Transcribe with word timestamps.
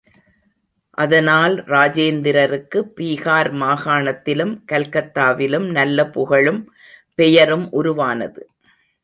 அதனால் 0.97 1.55
இராஜேந்திரருக்கு 1.65 2.79
பீகார் 2.97 3.51
மாகாணத்திலும், 3.53 4.55
கல்கத்தாவிலும் 4.71 5.67
நல்ல 5.71 6.07
புகழும் 6.09 6.61
பெயரும் 7.19 7.71
உருவானது. 7.71 8.41